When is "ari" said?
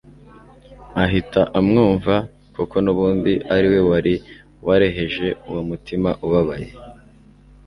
3.55-3.67